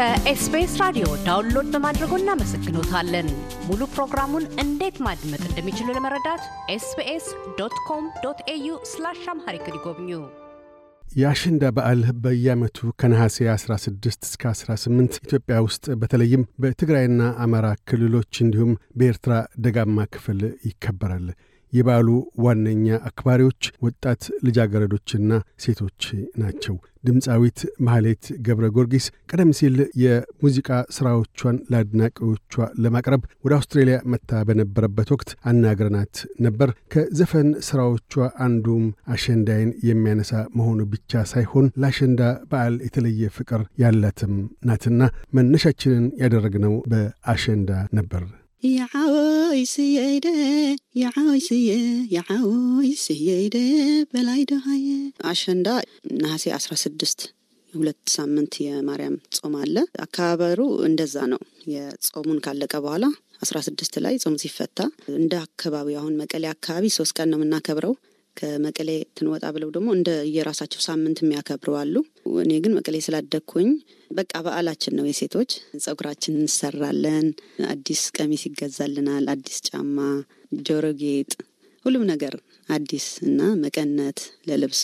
[0.00, 3.26] ከ SBS Radio download በማድረጎ እናመሰግኖታለን።
[3.66, 6.44] ሙሉ ፕሮግራሙን እንዴት ማድመጥ እንደሚችሉ ለመረዳት
[6.74, 7.26] SBS
[7.58, 10.08] dot com dot au slash Amharic ይጎብኙ።
[11.14, 19.34] የአሸንዳ በዓል በየዓመቱ ከነሐሴ 16 እስከ 18 ኢትዮጵያ ውስጥ በተለይም በትግራይና አማራ ክልሎች እንዲሁም በኤርትራ
[19.66, 21.28] ደጋማ ክፍል ይከበራል።
[21.72, 22.08] የበዓሉ
[22.44, 25.30] ዋነኛ አክባሪዎች ወጣት ልጃገረዶችና
[25.60, 26.02] ሴቶች
[26.40, 32.52] ናቸው። ድምፃዊት ማህሌት ገብረ ጊዮርጊስ ቀደም ሲል የሙዚቃ ሥራዎቿን ለአድናቂዎቿ
[32.84, 36.14] ለማቅረብ ወደ አውስትሬልያ መጥታ በነበረበት ወቅት አናግረናት
[36.46, 38.12] ነበር። ከዘፈን ሥራዎቿ
[38.46, 38.84] አንዱም
[39.14, 42.20] አሸንዳይን የሚያነሳ መሆኑ ብቻ ሳይሆን ለአሸንዳ
[42.52, 44.34] በዓል የተለየ ፍቅር ያላትም
[44.64, 45.00] ናትና
[45.34, 48.22] መነሻችንን ያደረግነው በአሸንዳ ነበር።
[51.44, 51.68] ስየ
[52.14, 53.56] የዓወይ ስየይደ
[54.12, 54.88] በላይ ደሃየ
[55.30, 55.68] አሸንዳ
[56.18, 57.20] ነሐሴ አስራ ስድስት
[57.72, 61.40] ሁለት ሳምንት የማርያም ጾም አለ። አከባበሩ እንደዛ ነው።
[61.74, 63.04] የጾሙን ካለቀ በኋላ
[63.42, 64.78] አስራ ስድስት ላይ ጾም ሲፈታ
[65.14, 67.94] እንደ አካባቢ አሁን መቀሌ አካባቢ ሶስት ቀን ነው የምናከብረው።
[68.40, 71.94] ከመቀሌ ትንወጣ ብለው ደግሞ እንደ የራሳቸው ሳምንት የሚያከብሩ አሉ።
[72.42, 73.68] እኔ ግን መቀሌ ስላደግኩኝ
[74.10, 75.50] በቃ በዓላችን ነው። የሴቶች
[75.84, 77.26] ጸጉራችን እንሰራለን፣
[77.70, 79.98] አዲስ ቀሚስ ይገዛልናል፣ አዲስ ጫማ፣
[80.62, 81.32] ጆሮ ጌጥ፣
[81.84, 82.34] ሁሉም ነገር
[82.68, 84.82] አዲስ እና መቀነት ለልብሱ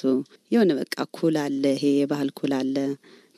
[0.52, 2.76] የሆነ በቃ ኩል አለ። ይሄ የባህል ኩል አለ።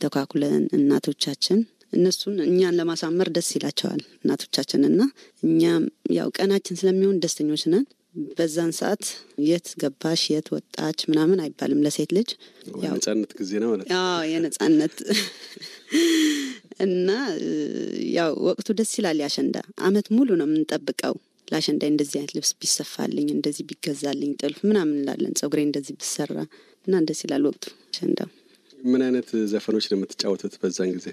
[0.00, 1.58] ተኳኩለን እናቶቻችን
[1.92, 5.00] እነሱን እኛን ለማሳመር ደስ ይላቸዋል እናቶቻችን እና
[5.42, 5.84] እኛም
[6.16, 7.84] ያው ቀናችን ስለሚሆን ደስተኞች ነን።
[8.36, 9.04] በዛን ሰዓት
[9.46, 12.28] የት ገባሽ የት ወጣች ምናምን አይባልም። ለሴት ልጅ
[12.86, 13.96] ነጻነት ጊዜ ነው ማለት ነው።
[14.32, 14.96] የነጻነት
[16.86, 17.08] እና
[18.16, 21.14] ያው ወቅቱ ደስ ይላል። ያሸንዳ አመት ሙሉ ነው የምንጠብቀው።
[21.48, 26.34] ለአሸንዳ እንደዚህ አይነት ልብስ ቢሰፋልኝ፣ እንደዚህ ቢገዛልኝ፣ ጥልፍ ምናምን እንላለን። ጸጉሬ እንደዚህ ብሰራ
[26.86, 28.20] እና ደስ ይላል ወቅቱ አሸንዳ።
[28.84, 31.06] ምን አይነት ዘፈኖች ነው የምትጫወቱት በዛን ጊዜ?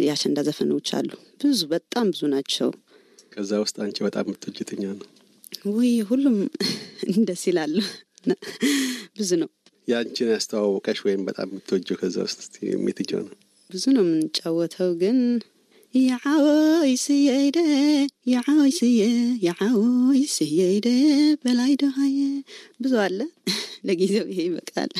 [0.00, 1.10] የአሸንዳ ዘፈኖች አሉ
[1.42, 2.70] ብዙ፣ በጣም ብዙ ናቸው።
[3.32, 5.08] ከዛ ውስጥ አንቺ በጣም የምትወጂው የትኛው ነው?
[5.64, 6.36] ውይ ሁሉም
[7.28, 7.74] ደስ ይላሉ።
[9.18, 9.48] ብዙ ነው።
[9.88, 13.34] የአንቺን ያስተዋወቀሽ ወይም በጣም የምትወጂው ከዛ ውስጥ የትኛው ነው?
[13.70, 15.18] ብዙ ነው የምንጫወተው ግን
[15.94, 17.58] የዓወይ ስየይደ
[18.26, 19.00] የዓወይ ስየ
[19.46, 20.88] የዓወይ ስየይደ
[21.44, 22.18] በላይ ደሃየ
[22.80, 23.18] ብዙ አለ።
[23.84, 24.90] ለጊዜው ይሄ ይበቃል።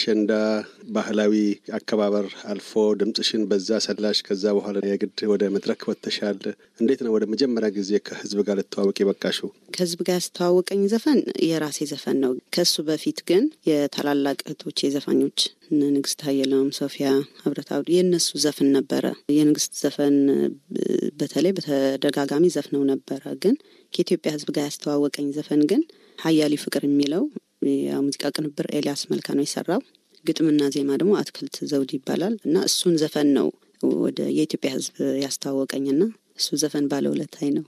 [0.00, 0.32] ከአሸንዳ
[0.94, 1.32] ባህላዊ
[1.76, 2.68] አከባበር አልፎ
[3.00, 6.38] ድምፅሽን በዛ ሰላሽ። ከዛ በኋላ የግድ ወደ መድረክ ወጥተሻል።
[6.80, 9.48] እንዴት ነው ወደ መጀመሪያ ጊዜ ከህዝብ ጋር ልተዋወቅ የበቃሽው?
[9.74, 15.38] ከህዝብ ጋር ያስተዋወቀኝ ዘፈን የራሴ ዘፈን ነው። ከሱ በፊት ግን የታላላቅ እህቶቼ ዘፋኞች
[15.90, 17.08] ንግስት ሀየሎም፣ ሶፊያ
[17.42, 19.04] ህብረታዊ የእነሱ ዘፈን ነበረ።
[19.36, 20.16] የንግስት ዘፈን
[21.20, 23.56] በተለይ በተደጋጋሚ ዘፍነው ነበረ። ግን
[23.92, 25.84] ከኢትዮጵያ ህዝብ ጋር ያስተዋወቀኝ ዘፈን ግን
[26.18, 27.24] ሀያሊ ፍቅር የሚለው
[27.84, 29.82] የሙዚቃ ቅንብር ኤልያስ መልካ ነው የሰራው።
[30.24, 33.48] ግጥምና ዜማ ደግሞ አትክልት ዘውድ ይባላል እና እሱን ዘፈን ነው
[34.00, 36.02] ወደ የኢትዮጵያ ህዝብ ያስተዋወቀኝና
[36.38, 37.64] እሱ ዘፈን ባለውለታይ ነው።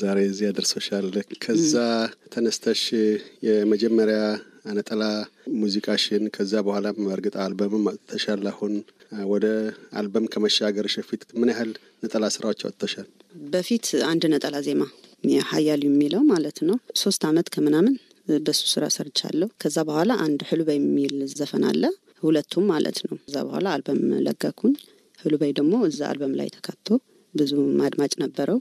[0.00, 1.06] ዛሬ እዚያ ደርሶሻል።
[1.42, 1.74] ከዛ
[2.32, 2.82] ተነስተሽ
[3.48, 4.20] የመጀመሪያ
[4.70, 5.02] ነጠላ
[5.60, 8.72] ሙዚቃሽን ከዛ በኋላም እርግጥ አልበምም አውጥተሻል። አሁን
[9.32, 9.46] ወደ
[9.98, 11.70] አልበም ከመሻገርሽ በፊት ምን ያህል
[12.02, 13.06] ነጠላ ስራዎች አውጥተሻል?
[13.50, 14.82] በፊት አንድ ነጠላ ዜማ
[15.48, 17.94] ሀያሉ የሚለው ማለት ነው። ሶስት አመት ከምናምን
[18.44, 21.82] በሱ ስራ ሰርቻለሁ። ከዛ በኋላ አንድ ህሉበይ የሚል ዘፈን አለ፣
[22.22, 24.74] ሁለቱም ማለት ነው። ከዛ በኋላ አልበም ለቀኩኝ።
[25.18, 26.86] ህሉበይ ደግሞ እዛ አልበም ላይ ተካቶ
[27.34, 27.52] ብዙ
[27.86, 28.58] አድማጭ ነበረው።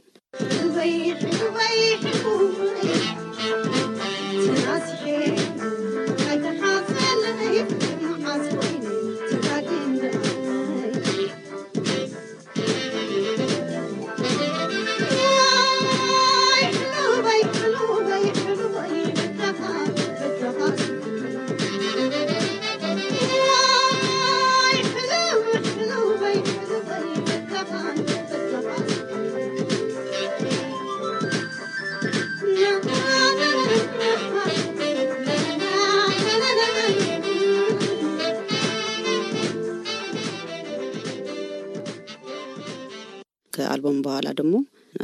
[44.37, 44.53] ድማ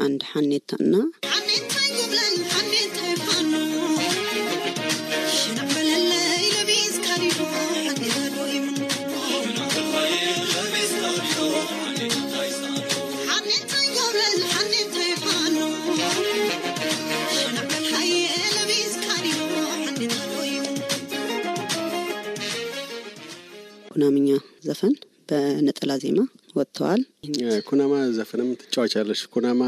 [0.05, 0.95] አንድ ሓኔታ እና
[25.55, 26.19] በነጠላ ዜማ
[26.55, 27.01] ወጥተዋል።
[27.67, 29.61] ኩናማ ዘፈንም ትጫወቻለሽ። ኩናማ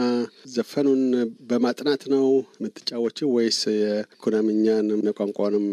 [0.56, 1.02] ዘፈኑን
[1.50, 2.26] በማጥናት ነው
[2.58, 4.88] የምትጫወችው ወይስ የኩናምኛን
[5.20, 5.66] ቋንቋንም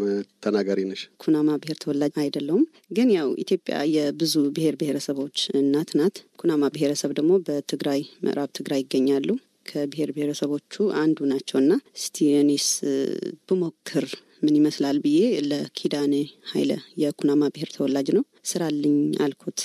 [0.45, 1.03] ተናጋሪ ነሽ?
[1.23, 2.65] ኩናማ ብሔር ተወላጅ አይደለውም፣
[2.97, 9.29] ግን ያው ኢትዮጵያ የብዙ ብሔር ብሔረሰቦች እናት ናት። ኩናማ ብሔረሰብ ደግሞ በትግራይ ምዕራብ ትግራይ ይገኛሉ።
[9.67, 12.69] ከብሔር ብሔረሰቦቹ አንዱ ናቸውና እስቲ እኔስ
[13.49, 14.07] ብሞክር
[14.43, 15.19] ምን ይመስላል ብዬ
[15.51, 16.15] ለኪዳኔ
[16.51, 16.73] ኃይለ
[17.03, 19.61] የኩናማ ብሔር ተወላጅ ነው ስራልኝ አልኩት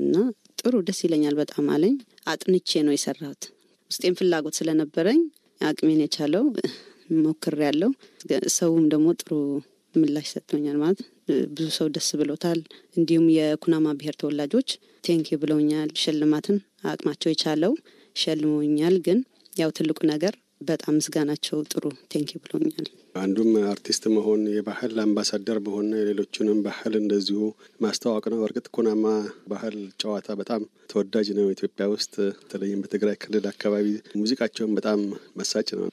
[0.00, 0.14] እና
[0.60, 1.94] ጥሩ ደስ ይለኛል በጣም አለኝ።
[2.26, 3.42] አጥንቼ ነው የሰራሁት።
[3.90, 5.20] ውስጤም ፍላጎት ስለነበረኝ
[5.60, 6.44] አቅሜን የቻለው
[7.18, 7.90] ሞክር ያለው
[8.56, 9.30] ሰውም ደግሞ ጥሩ
[9.94, 11.00] ምላሽ ሰጥቶኛል። ማለት
[11.52, 12.58] ብዙ ሰው ደስ ብሎታል።
[12.96, 14.68] እንዲሁም የኩናማ ብሔር ተወላጆች
[15.04, 16.58] thank you ብለውኛል። ሽልማትን
[16.90, 17.72] አቅማቸው የቻለው
[18.16, 19.18] ሸልሞኛል። ግን
[19.52, 20.34] ያው ትልቁ ነገር
[20.68, 22.86] በጣም ምስጋናቸው ጥሩ ቴንኪ ብሎኛል።
[23.16, 27.40] አንዱም አርቲስት መሆን የባህል አምባሳደር መሆን የሌሎቹንም ባህል እንደዚሁ
[27.80, 29.04] ማስተዋወቅ ነው። እርግጥ ኩናማ
[29.48, 33.86] ባህል ጨዋታ በጣም ተወዳጅ ነው ኢትዮጵያ ውስጥ በተለይም በትግራይ ክልል አካባቢ
[34.16, 35.02] ሙዚቃቸውን በጣም
[35.36, 35.88] መሳጭ ነው።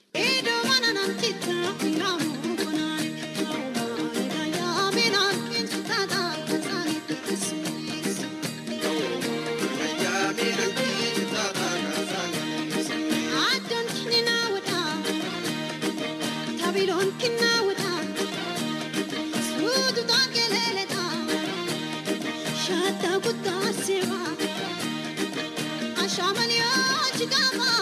[27.33, 27.72] Come on.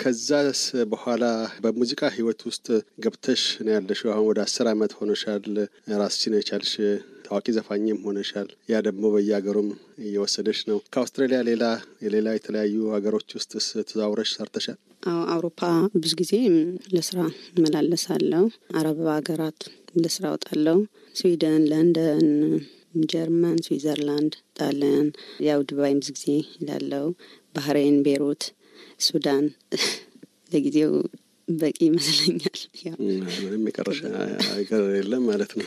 [0.00, 0.60] ከዛስ
[0.90, 1.24] በኋላ
[1.62, 2.66] በሙዚቃ ህይወት ውስጥ
[3.04, 5.46] ገብተሽ ነው ያለሽው። አሁን ወደ አስር አመት ሆኖሻል።
[6.00, 6.72] ራስሽን የቻልሽ
[7.26, 9.68] ታዋቂ ዘፋኝም ሆነሻል። ያ ደግሞ በየሀገሩም
[10.04, 11.64] እየወሰደሽ ነው። ከአውስትራሊያ ሌላ
[12.04, 13.52] የሌላ የተለያዩ ሀገሮች ውስጥ
[13.90, 14.78] ተዛውረሽ ሰርተሻል?
[15.06, 15.60] አዎ አውሮፓ
[15.96, 16.32] ብዙ ጊዜ
[16.94, 17.18] ለስራ
[17.54, 18.44] እመላለሳለሁ።
[18.76, 19.60] አረብ ሀገራት
[19.96, 20.78] ለስራ እወጣለሁ።
[21.14, 22.26] ስዊድን፣ ለንደን፣
[23.10, 25.08] ጀርመን፣ ስዊዘርላንድ፣ ጣሊያን፣
[25.46, 26.26] ያው ዱባይም ብዙ ጊዜ
[26.60, 27.06] እላለሁ።
[27.54, 28.42] ባህሬን፣ ቤሩት
[29.00, 29.44] ሱዳን
[30.52, 30.92] ለጊዜው
[31.48, 32.58] በቂ ይመስለኛል።
[33.42, 34.00] ምንም የቀረሽ
[34.96, 35.66] የለም ማለት ነው።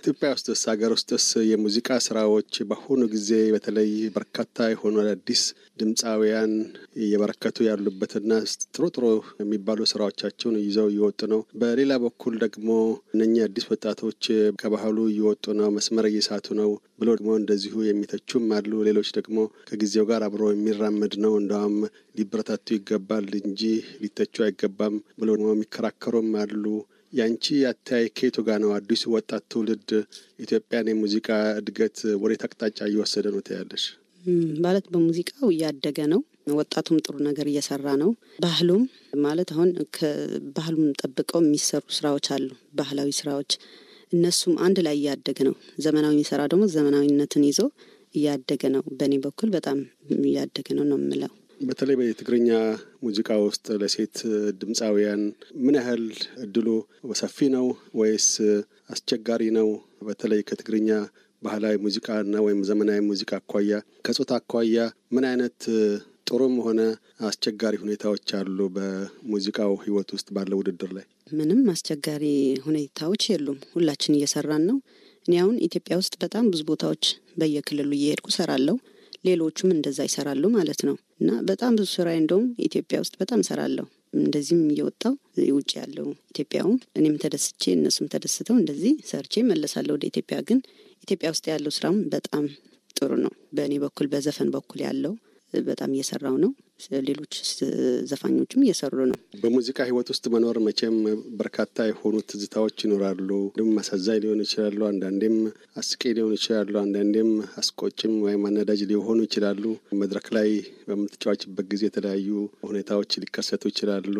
[0.00, 5.42] ኢትዮጵያ ውስጥስ ሀገር ውስጥስ የሙዚቃ ስራዎች በአሁኑ ጊዜ በተለይ በርካታ የሆኑ አዳዲስ
[5.80, 6.52] ድምፃውያን
[7.00, 8.30] እየበረከቱ ያሉበትና
[8.66, 9.04] ጥሩ ጥሩ
[9.42, 12.68] የሚባሉ ስራዎቻቸውን ይዘው እየወጡ ነው። በሌላ በኩል ደግሞ
[13.14, 14.22] እነኚህ አዲስ ወጣቶች
[14.62, 16.70] ከባህሉ እየወጡ ነው፣ መስመር እየሳቱ ነው
[17.00, 19.36] ብሎ ደግሞ እንደዚሁ የሚተቹም አሉ። ሌሎች ደግሞ
[19.68, 21.76] ከጊዜው ጋር አብሮ የሚራመድ ነው እንደውም
[22.18, 23.62] ሊበረታቱ ይገባል እንጂ
[24.02, 26.64] ሊተቹ አይገባም ብሎ ደግሞ የሚከራከሩም አሉ።
[27.12, 28.70] ያንቺ አተያይ ከየቱ ጋር ነው?
[28.76, 29.88] አዲሱ ወጣት ትውልድ
[30.38, 31.28] ኢትዮጵያን የሙዚቃ
[31.60, 33.84] እድገት ወዴት አቅጣጫ እየወሰደ ነው ትያለሽ?
[34.64, 36.20] ማለት በሙዚቃው እያደገ ነው።
[36.54, 38.10] ወጣቱም ጥሩ ነገር እየሰራ ነው።
[38.42, 38.82] ባህሉም
[39.24, 43.50] ማለት አሁን ከባህሉም ጠብቀው የሚሰሩ ስራዎች አሉ፣ ባህላዊ ስራዎች
[44.12, 47.60] እነሱም አንድ ላይ እያደገ ነው። ዘመናዊ የሚሰራ ደግሞ ዘመናዊነትን ይዞ
[48.14, 49.78] እያደገ ነው። በእኔ በኩል በጣም
[50.24, 52.50] እያደገ ነው ነው የምለው። በተለይ በትግርኛ
[53.04, 54.16] ሙዚቃ ውስጥ ለሴት
[54.60, 55.22] ድምፃውያን
[55.64, 56.04] ምን ያህል
[56.44, 56.66] እድሉ
[57.20, 57.66] ሰፊ ነው
[58.00, 58.28] ወይስ
[58.94, 59.68] አስቸጋሪ ነው?
[60.06, 60.88] በተለይ ከትግርኛ
[61.42, 63.72] ባህላዊ ሙዚቃና ወይም ዘመናዊ ሙዚቃ አኳያ
[64.06, 64.78] ከጾታ አኳያ
[65.14, 65.58] ምን አይነት
[66.30, 66.80] ጥሩም ሆነ
[67.28, 71.06] አስቸጋሪ ሁኔታዎች አሉ በሙዚቃው ህይወት ውስጥ ባለው ውድድር ላይ?
[71.32, 72.24] ምንም አስቸጋሪ
[72.66, 74.78] ሁኔታዎች የሉም። ሁላችን እየሰራን ነው።
[75.26, 77.04] እኔ አሁን ኢትዮጵያ ውስጥ በጣም ብዙ ቦታዎች
[77.36, 78.76] በየክልሉ እየሄድኩ ሰራለሁ።
[79.26, 83.86] ሌሎቹም እንደዛ ይሰራሉ ማለት ነው። እና በጣም ብዙ ስራ እንደውም ኢትዮጵያ ውስጥ በጣም ሰራለሁ።
[84.18, 85.14] እንደዚህም እየወጣው
[85.56, 90.60] ውጭ ያለው ኢትዮጵያውም እኔም ተደስቼ እነሱም ተደስተው እንደዚህ ሰርቼ መለሳለሁ ወደ ኢትዮጵያ። ግን
[91.04, 92.44] ኢትዮጵያ ውስጥ ያለው ስራም በጣም
[92.96, 95.12] ጥሩ ነው። በእኔ በኩል በዘፈን በኩል ያለው
[95.64, 96.50] በጣም እየሰራው ነው።
[97.06, 97.34] ሌሎች
[98.10, 100.96] ዘፋኞችም እየሰሩ ነው። በሙዚቃ ህይወት ውስጥ መኖር መቼም
[101.40, 105.36] በርካታ የሆኑ ትዝታዎች ይኖራሉ። እንዲሁም አሳዛኝ ሊሆኑ ይችላሉ፣ አንዳንዴም
[105.80, 107.30] አስቂ ሊሆኑ ይችላሉ፣ አንዳንዴም
[107.62, 109.64] አስቆጭም ወይም አነዳጅ ሊሆኑ ይችላሉ።
[110.02, 110.50] መድረክ ላይ
[110.88, 112.28] በምትጫወችበት ጊዜ የተለያዩ
[112.64, 114.16] ሁኔታዎች ሊከሰቱ ይችላሉ።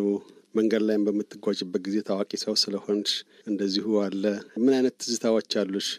[0.55, 3.11] መንገድ ላይም በምትጓዥበት ጊዜ ታዋቂ ሰው ስለሆንሽ
[3.47, 4.23] እንደዚሁ አለ።
[4.61, 5.89] ምን አይነት ትዝታዎች አሉሽ?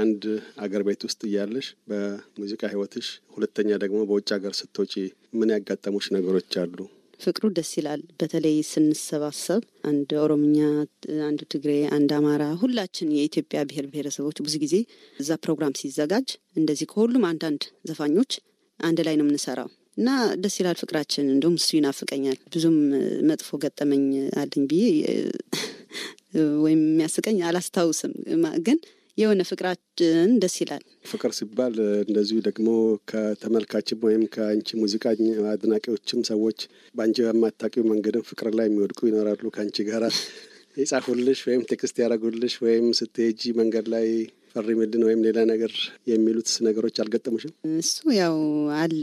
[0.00, 0.22] አንድ
[0.62, 4.94] አገር ቤት ውስጥ እያለሽ በሙዚቃ ህይወትሽ፣ ሁለተኛ ደግሞ በውጭ ሀገር ስትወጪ
[5.38, 6.76] ምን ያጋጠሙሽ ነገሮች አሉ?
[7.20, 10.58] ፍቅሩ ደስ ይላል። በተለይ ስንሰባሰብ አንድ ኦሮምኛ፣
[11.28, 14.74] አንድ ትግሬ፣ አንድ አማራ፣ ሁላችን የኢትዮጵያ ብሔር ብሔረሰቦች ብዙ ጊዜ
[15.20, 18.32] እዛ ፕሮግራም ሲዘጋጅ እንደዚህ ከሁሉም አንዳንድ ዘፋኞች
[18.80, 20.08] አንድ ላይ ነው የምንሰራው እና
[20.42, 22.76] ደስ ይላል ፍቅራችን። እንደውም እሱ ይናፍቀኛል። ብዙም
[23.28, 24.04] መጥፎ ገጠመኝ
[24.40, 24.84] አለኝ ብዬ
[26.62, 28.12] ወይም የሚያስቀኝ አላስታውስም፣
[28.66, 28.78] ግን
[29.18, 31.74] የሆነ ፍቅራችን ደስ ይላል። ፍቅር ሲባል
[32.04, 32.68] እንደዚሁ ደግሞ
[33.10, 35.04] ከተመልካችም ወይም ከአንቺ ሙዚቃ
[35.52, 36.58] አድናቂዎችም ሰዎች
[36.94, 40.04] በአንቺ በማታውቂው መንገድም ፍቅር ላይ የሚወድቁ ይኖራሉ። ከአንቺ ጋር
[40.76, 44.06] የጻፉልሽ ወይም text ያደረጉልሽ ወይም ስትሄጂ መንገድ ላይ
[44.52, 45.72] ፈርሚልን ወይም ሌላ ነገር
[46.10, 47.52] የሚሉት ነገሮች አልገጠሙሽም?
[47.80, 48.36] እሱ ያው
[48.78, 49.02] አለ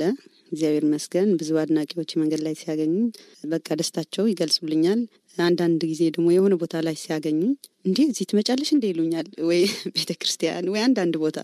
[0.52, 3.06] እግዚአብሔር ይመስገን ብዙ አድናቂዎች መንገድ ላይ ሲያገኙኝ
[3.48, 5.00] በቃ ደስታቸው ይገልጹልኛል።
[5.38, 7.50] አንዳንድ ጊዜ ደግሞ የሆነ ቦታ ላይ ሲያገኙኝ
[7.86, 9.62] እንዴ እዚህ ትመጫለሽ እንዴ ይሉኛል። ወይ
[9.98, 11.38] ቤተ ክርስቲያን ወይ አንዳንድ ቦታ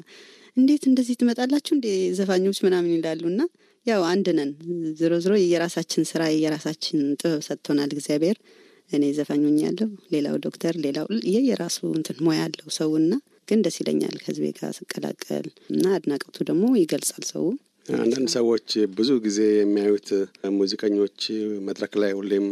[0.58, 3.42] እንዴት እንደዚህ ትመጣላችሁ እንዴ ዘፋኞች ምናምን ይላሉ። እና
[3.86, 4.50] ያው አንድ ነን።
[5.00, 8.38] ዞሮ ዞሮ የራሳችን ስራ የራሳችን ጥበብ ሰጥቶናል እግዚአብሔር።
[8.92, 13.12] እኔ ዘፋኞኝ ያለው ሌላው ዶክተር፣ ሌላው የየራሱ እንትን ሙያ አለው ሰውና
[13.48, 17.46] ግን ደስ ይለኛል ከህዝቤ ጋር ስቀላቀል እና አድናቆቱ ደግሞ ይገልጻል ሰው
[17.86, 20.10] አንዳንድ ሰዎች ብዙ ጊዜ የሚያዩት
[20.58, 21.22] ሙዚቀኞች
[21.68, 22.46] መድረክ ላይ ሁሌም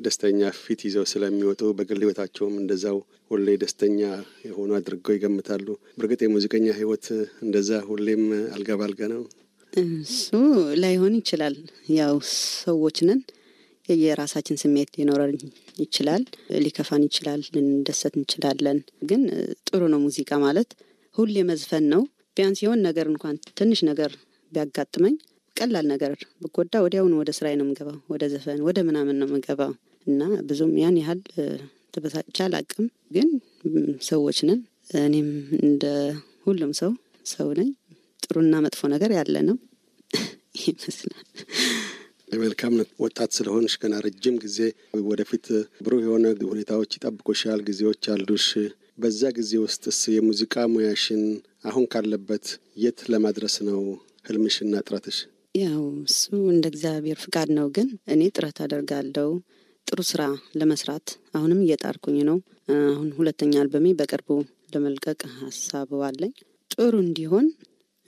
[0.00, 2.96] ደስተኛ ፊት ይዘው ስለሚወጡ በግል ህይወታቸውም እንደዛው
[3.30, 4.00] ሁሌ ደስተኛ
[4.46, 7.06] የሆኑ አድርገው ይገምታሉ። በእርግጥ የሙዚቀኛ ህይወት
[7.44, 8.24] እንደዛ ሁሌም
[8.54, 9.22] አልጋ ባልጋ ነው?
[9.72, 10.28] እሱ
[10.82, 11.56] ላይሆን ይችላል።
[11.96, 12.16] ያው
[12.64, 13.22] ሰዎች ነን።
[13.88, 15.34] የራሳችን ስሜት ሊኖረን
[15.78, 16.22] ይችላል፣
[16.64, 18.78] ሊከፋን ይችላል፣ ልንደሰት እንችላለን።
[19.10, 19.22] ግን
[19.68, 20.70] ጥሩ ነው። ሙዚቃ ማለት
[21.16, 22.02] ሁሌ መዝፈን ነው።
[22.36, 24.12] ቢያንስ የሆን ነገር እንኳን ትንሽ ነገር
[24.54, 25.14] ቢያጋጥመኝ
[25.56, 29.72] ቀላል ነገር ብጎዳ ወዲያውኑ ወደ ስራዬ ነው የምገባው፣ ወደ ዘፈን ወደ ምናምን ነው የምገባው
[30.06, 31.20] እና ብዙም ያን ያህል
[31.94, 33.28] ተበሳጭቼ አላቅም። ግን
[34.08, 34.60] ሰዎች ነን።
[35.00, 35.28] እኔም
[35.60, 35.84] እንደ
[36.44, 36.90] ሁሉም ሰው
[37.26, 37.68] ሰው ነኝ።
[38.22, 39.56] ጥሩና መጥፎ ነገር ያለ ነው
[40.64, 41.24] ይመስላል።
[42.36, 44.58] መልካም ወጣት ስለሆንሽ ገና ረጅም ጊዜ
[45.08, 45.46] ወደፊት
[45.84, 48.46] ብሩህ የሆነ ሁኔታዎች ይጠብቁሻል፣ ጊዜዎች አሉሽ።
[48.98, 51.22] በዛ ጊዜ ውስጥስ የሙዚቃ ሙያሽን
[51.64, 52.46] አሁን ካለበት
[52.82, 53.80] የት ለማድረስ ነው
[54.24, 55.16] ህልምሽና ጥረትሽ?
[55.54, 59.28] ያው እሱ እንደ እግዚአብሔር ፍቃድ ነው። ግን እኔ ጥረት አደርጋለሁ
[59.86, 60.22] ጥሩ ስራ
[60.60, 62.38] ለመስራት አሁንም እየጣርኩኝ ነው።
[62.88, 64.28] አሁን ሁለተኛ አልበሜ በቅርቡ
[64.72, 66.32] ለመልቀቅ ሀሳብ አለኝ።
[66.70, 67.46] ጥሩ እንዲሆን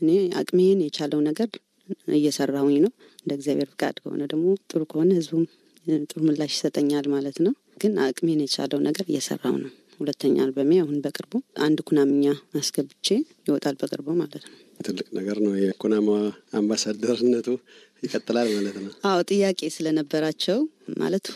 [0.01, 0.09] እኔ
[0.41, 1.49] አቅሜን የቻለው ነገር
[2.17, 2.93] እየሰራሁኝ ነው።
[3.23, 5.45] እንደ እግዚአብሔር ፍቃድ ከሆነ ደግሞ ጥሩ ከሆነ ህዝቡም
[6.07, 11.33] ጥሩ ምላሽ ይሰጠኛል ማለት ነው። ግን አቅሜን የቻለው ነገር እየሰራው ነው። ሁለተኛ አልበሜ አሁን በቅርቡ
[11.63, 12.25] አንድ ኩናምኛ
[12.59, 13.07] አስገብቼ
[13.49, 16.09] ይወጣል በቅርቡ ማለት ነው። ትልቅ ነገር ነው። የኩናማ
[16.61, 17.49] አምባሳደርነቱ
[18.03, 20.59] ይቀጥላል ማለት ነው። አዎ ጥያቄ ስለነበራቸው
[20.99, 21.27] ማለት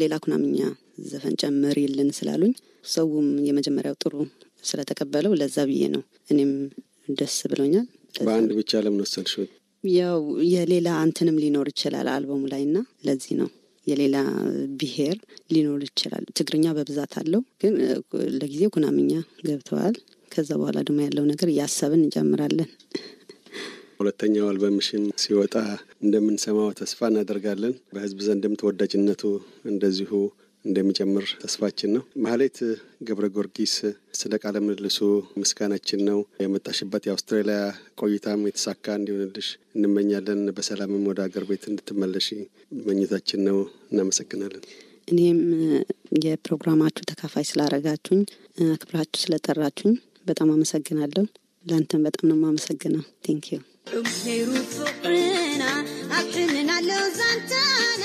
[0.00, 0.58] ሌላ ኩናምኛ
[1.06, 2.52] ዘፈን ጨምሪልን ስላሉኝ
[2.88, 4.14] ሰውም የመጀመሪያው ጥሩ
[4.64, 6.52] ስለተቀበለው ለዛ ብዬ ነው። እኔም
[7.18, 7.86] ደስ ብሎኛል።
[8.26, 9.44] በአንድ ብቻ ለምን ወሰንሽው?
[9.84, 10.20] ያው
[10.52, 13.48] የሌላ እንትንም ሊኖር ይችላል አልበሙ ላይ እና ለዚህ ነው
[13.86, 14.16] የሌላ
[14.80, 15.16] ብሔር
[15.52, 17.74] ሊኖር ይችላል። ትግርኛ በብዛት አለው፣ ግን
[18.38, 19.12] ለጊዜው ኩናምኛ
[19.46, 19.96] ገብተዋል።
[20.32, 22.68] ከዛ በኋላ ደግሞ ያለው ነገር እያሰብን እንጨምራለን።
[24.00, 25.54] ሁለተኛው አልበምሽም ሲወጣ
[26.04, 29.22] እንደምንሰማው ተስፋ እናደርጋለን። በህዝብ ዘንድም ተወዳጅነቱ
[29.70, 30.12] እንደዚሁ
[30.64, 32.58] እንደሚጨምር ተስፋችን ነው። ማህሌት
[33.02, 33.74] ገብረ ጊዮርጊስ
[34.20, 34.98] ስለ ቃለ ምልልሱ
[35.40, 37.58] ምስጋናችን ነው። የመጣሽበት የአውስትራሊያ
[38.00, 42.28] ቆይታም የተሳካ እንዲሆንልሽ እንመኛለን። በሰላምም ወደ ሀገር ቤት እንድትመለሽ
[42.86, 43.58] ምኞታችን ነው።
[43.90, 44.64] እናመሰግናለን።
[45.08, 45.38] እኔም
[46.24, 48.22] የፕሮግራማችሁ ተካፋይ ስላረጋችሁኝ፣
[48.68, 51.24] አክብራችሁ ስለጠራችሁኝ በጣም አመሰግናለሁ።
[51.64, 53.58] ለአንተም በጣም ነው የማመሰግነው። ቴንክ ዩ
[53.98, 55.62] እምሄሩ ፍቅርና
[56.18, 58.04] አብዕንናለው ዛንታና